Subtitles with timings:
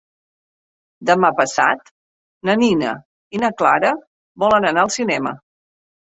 [1.09, 1.91] Demà passat
[2.49, 2.93] na Nina
[3.37, 3.91] i na Clara
[4.45, 5.35] volen anar al cinema.